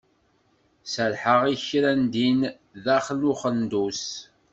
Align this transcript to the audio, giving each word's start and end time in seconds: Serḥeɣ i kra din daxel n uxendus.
Serḥeɣ 0.93 1.41
i 1.53 1.55
kra 1.65 1.93
din 2.13 2.39
daxel 2.83 3.17
n 3.27 3.29
uxendus. 3.33 4.05